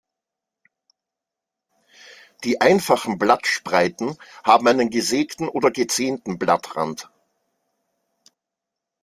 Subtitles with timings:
[2.43, 7.11] Die einfachen Blattspreiten haben einen gesägten oder gezähnten Blattrand.